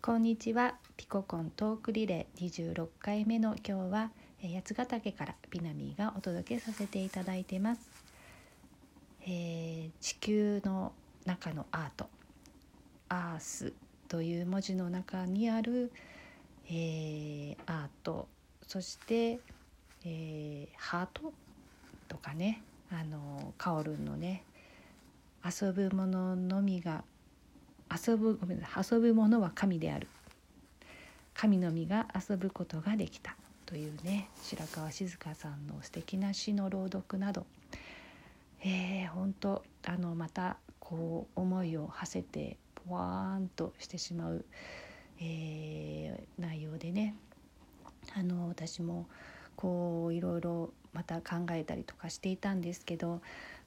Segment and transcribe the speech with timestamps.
[0.00, 0.76] こんにちは。
[0.96, 4.10] ピココントークリレー26回目の今日は
[4.40, 7.80] 八ヶ岳からピナミーがお届けさせていただいてます、
[9.26, 10.92] えー、地球の
[11.26, 12.08] 中のアート。
[13.08, 13.72] アース
[14.06, 15.90] という文字の中にある、
[16.70, 18.28] えー、アート。
[18.66, 19.40] そして、
[20.04, 21.32] えー、ハート
[22.06, 22.62] とかね
[22.92, 24.44] あのカオルンのね
[25.44, 27.02] 遊ぶもののみが
[27.90, 30.06] 遊ぶごめんなさい遊ぶものは神である。
[31.34, 37.46] 神の実が遊ぶことができたというね白川静香さんの素敵な詩の朗読など。
[38.64, 44.44] えー、本当あのまたこう思いを馳せてポワーンとしてしまう、
[45.20, 47.14] えー、内容でね
[48.16, 49.06] あの私も
[49.54, 53.20] こういろいろまた考えたりとかしていたんですけど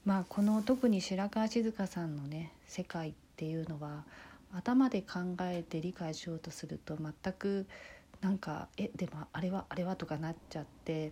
[0.03, 4.05] まあこの特に白川静香さんのね世界っていうのは
[4.53, 7.65] 頭で考えて理解しようとすると全く
[8.21, 11.11] なんか「えでもあれはあれは」とかなっちゃって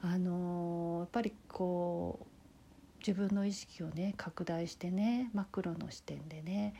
[0.00, 6.74] あのー、やっぱりこう自分の意識をね拡大してねマクロの視点でね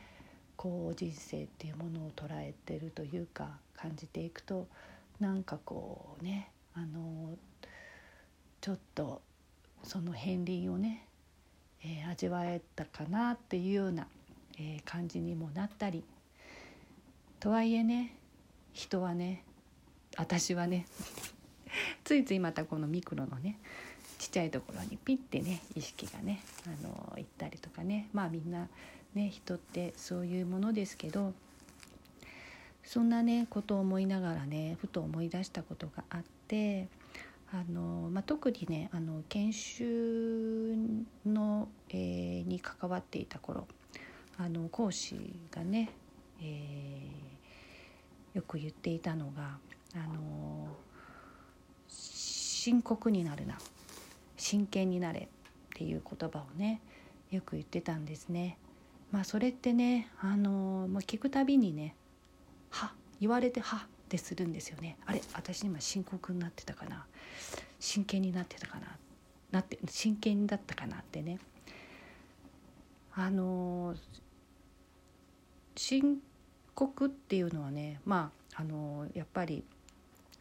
[0.57, 4.67] こう人生っていうものを捉えてるというか感じていくと
[5.21, 7.37] なんかこうねあの
[8.59, 9.21] ちょっと
[9.81, 11.07] その片鱗をね、
[11.81, 14.09] えー、味わえたかなっていうような
[14.57, 16.03] え、感じにもなったり。
[17.39, 18.15] とはいえね
[18.71, 19.43] 人はね
[20.15, 20.85] 私はね
[22.05, 23.59] ついついまたこのミクロのね
[24.17, 28.07] ちっちゃいところにピッてね意識がねあの行ったりとかね。
[28.13, 28.69] まあみんな
[29.13, 31.33] ね人ってそういうものですけど
[32.85, 36.87] そんなねことを思いながらねふと思い出したことがあって
[37.51, 40.75] あの、まあ、特にねあの研修
[41.25, 43.67] の、えー、に関わっていた頃
[44.37, 45.15] あの講師
[45.51, 45.89] がね、
[46.41, 49.57] えー、よく言っていたのが
[49.95, 50.67] あの
[51.87, 53.57] 深刻になるな
[54.37, 55.27] 真剣になれっ
[55.75, 56.81] ていう言葉をね
[57.31, 58.57] よく言ってたんですね。
[59.11, 61.95] まあそれってねあの、まあ、聞くたびにね
[62.71, 64.97] 「は」言われて「は」ってするんですよね。
[65.05, 67.05] あれ私今深刻になってたかな
[67.79, 68.97] 真剣になってたかな
[69.51, 71.39] なって真剣だったかなってね
[73.13, 73.95] あの
[75.75, 76.17] 深
[76.75, 79.63] 刻っていうのはねまああのやっぱり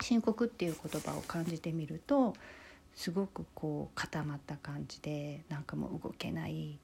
[0.00, 2.34] 深刻っていう言葉を感じてみると
[2.94, 6.78] すごくこう固まった感じでなんかもう動けない、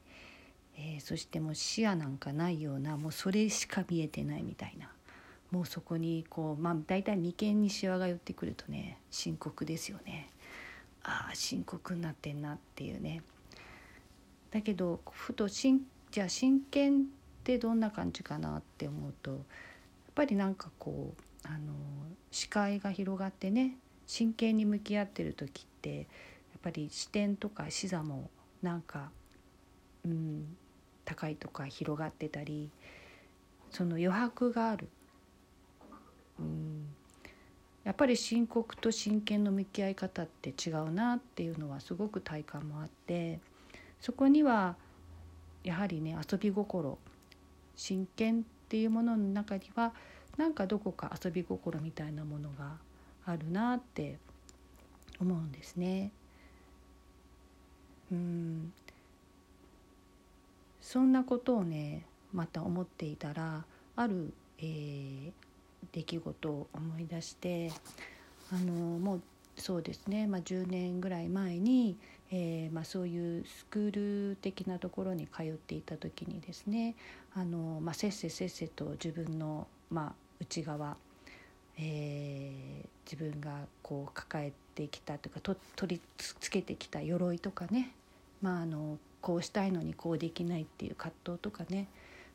[0.76, 4.90] えー、そしてもう視野なんかないようなもうそれしか見えてないみたいな
[5.50, 10.30] もうそこにこうまあ大体眉間にしわが寄ってくるとね深刻ですよね。
[11.02, 13.22] ああ深刻になってんなっていうね。
[14.50, 15.80] だけどふとしん
[16.10, 17.06] じゃあ真剣
[17.48, 19.40] ってどんな感じかなって思うとやっ
[20.14, 21.72] ぱりなんかこうあの
[22.30, 26.06] 視界が広がってね真剣に向き合ってる時ってやっ
[26.60, 28.28] ぱり視点とか視座も
[28.60, 29.08] なんか、
[30.04, 30.56] うん、
[31.06, 32.68] 高いとか広がってたり
[33.70, 34.90] その余白がある、
[36.38, 36.86] うん、
[37.82, 43.40] やっぱり深刻と真剣の向き合い方って違うなっていうのはすごく体感もあって
[44.02, 44.76] そこには
[45.64, 46.98] やはりね遊び心
[47.78, 49.94] 真剣っていうものの中には
[50.36, 52.76] なんかどこか遊び心みたいなものが
[53.24, 54.18] あるなって
[55.20, 56.10] 思うんですね。
[58.10, 58.72] うん
[60.80, 63.64] そんなことをねまた思っていたら
[63.94, 65.32] ある、えー、
[65.92, 67.70] 出来事を思い出して
[68.50, 69.22] あのもう
[69.56, 71.98] そうですね、まあ、10年ぐらい前に、
[72.30, 76.94] えーまあ、そういうスクール的なところに通っていた時にですね
[77.34, 80.96] あの、まあ、せっせせっせと自分の、まあ、内側、
[81.78, 87.92] えー、自分がこう抱えてきたというかと取りつけてきた鎧とかね、
[88.42, 91.88] まあ、あのこうしたいのにこうできないっていう葛藤とかね、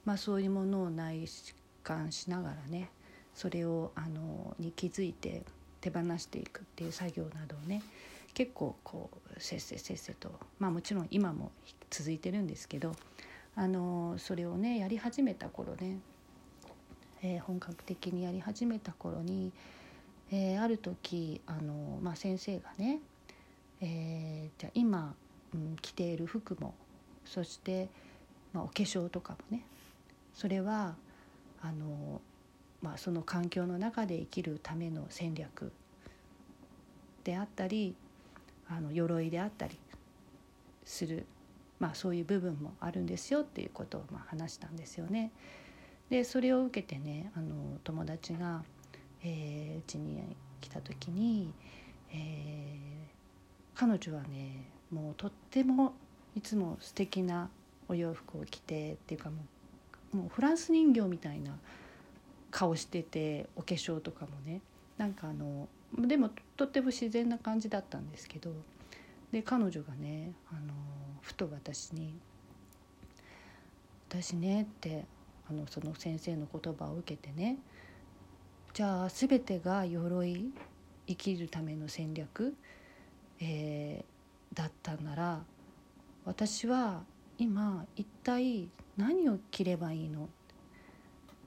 [0.06, 1.28] まあ、そういうものを内
[1.84, 2.90] 観しながらね
[3.36, 5.44] それをあのに気づいて
[5.82, 7.84] 手放していくっていう作業などをね
[8.34, 11.52] 結構こうせっせせっせとまあもちろん今も
[11.90, 12.96] 続いてるんですけど
[13.56, 16.00] あのそれをねやり始めた頃ね、
[17.22, 19.52] えー、本格的にやり始めた頃に、
[20.32, 23.00] えー、ある時あの、まあ、先生がね、
[23.82, 25.14] えー、じゃ今、
[25.54, 26.74] うん、着ている服も
[27.26, 27.90] そして、
[28.54, 29.64] まあ、お化粧とかもね
[30.34, 30.96] それは
[31.62, 32.20] あの
[32.84, 35.72] まあ、その環境の中で生きるための戦略
[37.24, 37.96] であったり
[38.78, 39.78] あの鎧であったり
[40.86, 41.26] する、
[41.80, 45.32] まあ、そういう部分もあるんですよっていうことをまあ話したんですよね。
[46.10, 51.54] でそれを受けてねあの友達がうち、えー、に来た時に、
[52.12, 55.94] えー、彼女はねもうとっても
[56.36, 57.50] いつも素敵な
[57.88, 59.38] お洋服を着てっていうかも
[60.14, 61.58] うもうフランス人形みたいな
[62.52, 64.62] 顔しててお化粧とかもね
[64.98, 65.68] なんかあの
[65.98, 68.52] でもとっても自然な感じだったんですけど
[69.32, 70.74] で彼女がねあの
[71.22, 72.16] ふと私に
[74.10, 75.06] 「私ね」って
[75.50, 77.58] あのその先生の言葉を受けてね
[78.74, 80.52] じゃあ全てが鎧
[81.08, 82.56] 生きるための戦略、
[83.40, 85.44] えー、だったなら
[86.26, 87.04] 私は
[87.38, 90.30] 今一体何を着ればいいの？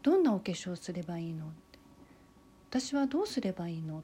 [0.02, 1.52] どんなお化粧すればいいの？
[2.70, 4.02] 私はどうすればいいの？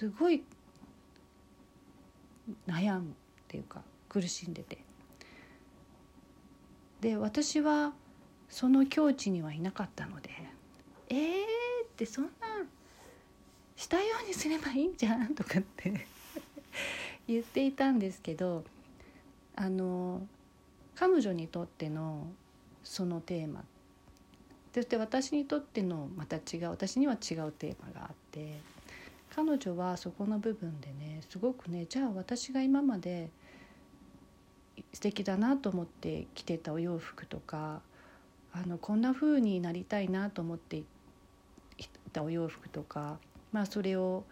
[0.00, 0.42] すごい
[2.66, 3.12] 悩むっ
[3.48, 4.78] ていうか苦しんでて
[7.02, 7.92] で私は
[8.48, 10.30] その境地にはいなかったので
[11.10, 11.44] 「えー!」
[11.84, 12.30] ってそんな
[13.76, 16.06] したようにすればいいんじゃんとかって
[17.28, 18.64] 言っていたんですけど
[19.54, 20.26] あの
[20.94, 22.32] 彼女にとっての
[22.82, 23.66] そのテーマ
[24.72, 28.79] そして私にとってのまた違う私には違うテーマがあって
[29.34, 33.30] 彼女はそこの部分でねすごくねじゃあ私が今まで
[34.92, 37.80] 素敵だなと思って着てたお洋服とか
[38.52, 40.84] あのこんな風になりたいなと思ってい
[42.12, 43.18] たお洋服とか、
[43.52, 44.24] まあ、それを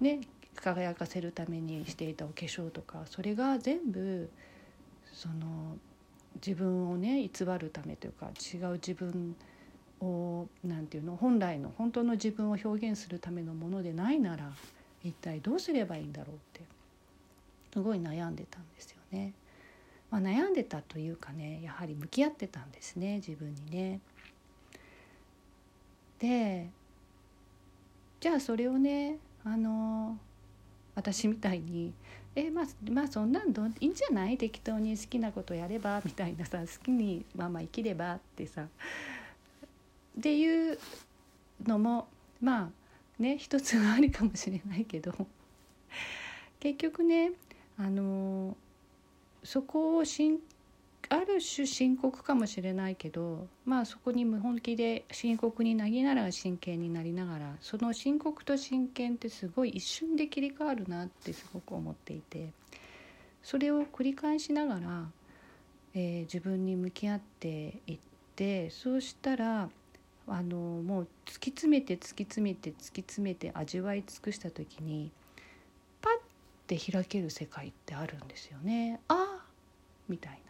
[0.00, 0.20] ね
[0.56, 4.28] 輝かせるためにしていたお化粧とかそれが全部
[5.12, 5.76] その
[6.44, 9.59] 自分をね偽るためというか違う自分を
[10.00, 14.50] 何て言うの本来の本当の自分を表現するためのものでないなら
[15.04, 16.62] 一体どうすればいいんだろうって
[17.72, 19.32] すごい悩んでたんですよね。
[20.10, 24.00] まあ、悩んでたというかねやはり向き合ってたんですね自分にね。
[26.18, 26.68] で
[28.20, 30.18] じゃあそれをねあの
[30.94, 31.92] 私みたいに
[32.34, 34.36] 「えまあまあそんなんどいいんじゃない？
[34.36, 38.66] 適当に好きなことやれば」みたいなさ好きにまあまあ生きればってさ
[40.20, 40.78] っていう
[41.66, 42.06] のも
[42.42, 45.14] まあね一つはありかもしれないけど
[46.60, 47.32] 結局ね
[47.78, 48.54] あの
[49.42, 50.38] そこをしん
[51.08, 62.50] ある種深刻かもしれないけどまあそこに無本気で深刻になりながら真剣になりながらその深刻と真剣ってすごい一瞬で切り替わるなってすごく思っていて
[63.42, 65.08] それを繰り返しながら、
[65.94, 67.98] えー、自分に向き合っていっ
[68.36, 69.70] てそうしたら
[70.32, 75.10] あのもう突き詰めて突き詰めて突き詰めて味わい尽くした時に
[76.00, 76.12] パッ
[76.68, 79.00] て開ける世界ってあるんですよね。
[79.08, 79.44] あ
[80.08, 80.40] みたい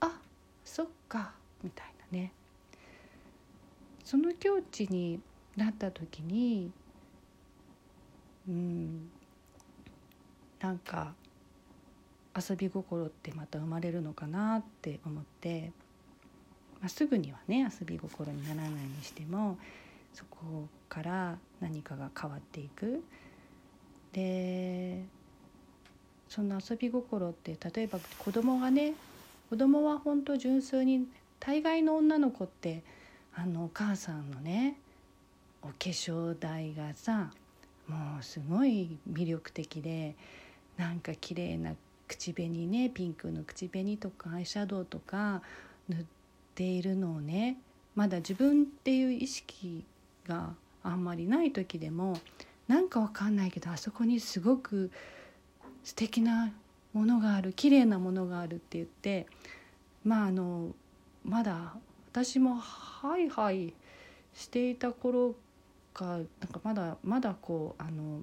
[0.00, 0.20] なあ
[0.64, 1.32] そっか
[1.64, 2.32] みたいなね。
[4.04, 5.20] その境地に
[5.56, 6.70] なった時に
[8.48, 9.10] うん
[10.60, 11.14] なんか
[12.36, 15.72] 遊び心ってまた生まれるのかなって思って
[16.80, 19.58] まあ、すぐにはね遊び心にならないにしても
[20.14, 23.02] そこから何かが変わっていく。
[24.12, 25.04] で
[26.28, 28.94] その遊び心って例えば子供がね
[29.50, 31.06] 子供は本当純粋に
[31.40, 32.82] 大概の女の子って
[33.34, 34.78] あのお母さんのね
[35.62, 37.30] お化粧台がさ
[37.86, 40.14] もうすごい魅力的で
[40.76, 41.74] なんか綺麗な
[42.06, 45.42] 口紅ねピンクの口紅とかアイシャドウとか
[45.88, 46.04] 塗っ
[46.58, 47.56] ているのをね
[47.94, 49.84] まだ自分っていう意識
[50.26, 52.18] があんまりない時でも
[52.66, 54.90] なんかわかんないけどあそこにすごく
[55.84, 56.50] 素敵な
[56.92, 59.28] ものがある綺麗なものがあるって言って
[60.02, 60.74] まああの
[61.24, 61.74] まだ
[62.10, 63.72] 私もハイハイ
[64.34, 65.36] していた頃
[65.94, 68.22] かなんかまだまだこうあの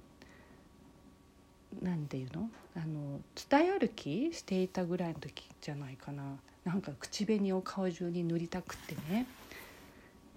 [1.81, 2.49] 何て言うの？
[2.75, 6.23] あの伝え歩きしていたぐらいの時じゃないかな。
[6.63, 9.27] なんか口紅を顔中に塗りたくってね、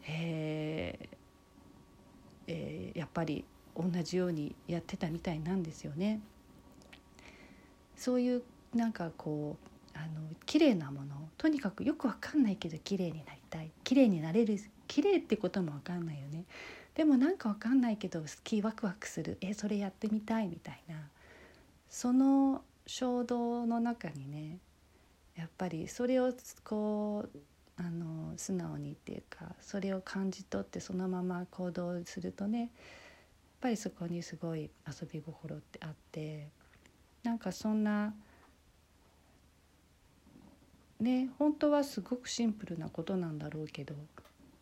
[0.07, 1.18] えー。
[2.49, 3.45] えー、やっぱり
[3.76, 6.21] 同じようにやってたみたいなんですよね。
[7.95, 8.42] そういう
[8.75, 9.57] なんかこ
[9.95, 11.28] うあの綺麗なもの。
[11.37, 13.71] とにかくよくわかんないけど綺麗になりたい。
[13.85, 16.45] 綺麗になれる綺麗ってこともわかんないよね。
[16.95, 19.37] でもなんかわかんないけど好きワクワクする。
[19.40, 20.97] えそれやってみたいみたいな。
[21.88, 24.59] その衝動の中にね
[25.37, 26.33] やっぱりそれを
[26.64, 27.38] こう
[27.76, 32.68] あの素直にっていうかそれを感じ取ってそのまま行動するとねやっ
[33.61, 36.49] ぱりそこにすごい遊び心ってあって
[37.23, 38.14] なんかそんな
[41.00, 43.95] ね本当はすごくシンプルなことなんだろうけど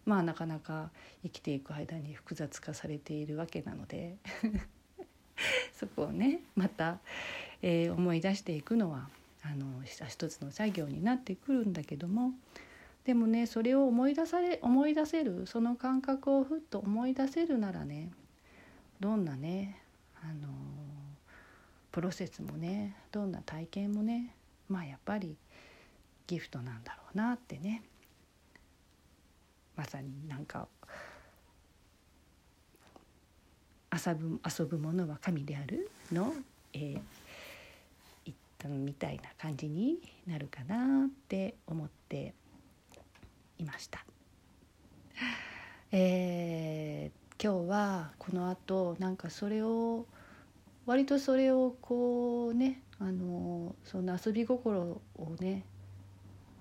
[0.05, 0.91] まあなかなか
[1.23, 4.17] 生きていく間に複雑化されているわけなので。
[5.75, 6.99] そこをねまた、
[7.63, 9.09] えー、思い出していくのは
[9.43, 12.33] あの一つの作業になってくるんだけども
[13.05, 18.11] でもねそれを思い出され思い出せるその感覚をふっと思い出せるならね
[18.99, 19.81] どんなね
[20.23, 20.49] あの
[21.93, 24.35] プロセスもねどんな体験もね
[24.69, 25.37] まあやっぱり
[26.27, 27.83] ギフトなんだろうなってね
[29.77, 30.67] まさになんか
[33.93, 36.33] 遊ぶ遊ぶものは神であるの、
[36.73, 37.01] えー、
[38.25, 42.35] 言ったみたいな感じになるかなって思って
[43.59, 44.05] いました。
[45.93, 50.07] えー、今日はこの後なんかそれを
[50.85, 55.65] 割とそれをこうねあのその遊び心をね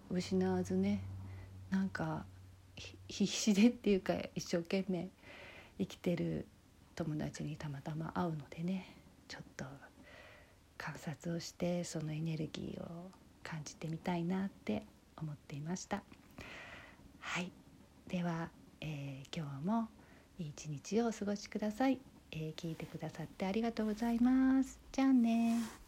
[0.09, 1.01] 失わずね
[1.69, 2.25] なんか
[3.07, 5.09] 必死でっていうか一生懸命
[5.79, 6.45] 生きてる
[6.95, 8.95] 友達にたまたま会うのでね
[9.27, 9.65] ちょっと
[10.77, 13.11] 観察をしてそのエネルギーを
[13.43, 14.83] 感じてみたいなって
[15.17, 16.03] 思っていました。
[17.19, 17.51] はい。
[18.07, 18.49] では、
[18.81, 19.87] えー、今日も
[20.37, 21.97] いい一日をお過ごしください、
[22.31, 24.79] えー、聞いてくださってありがとうございます。
[24.91, 25.84] じゃあね